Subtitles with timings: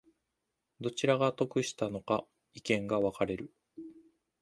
[0.79, 3.53] どちらが得したのか意見が分かれる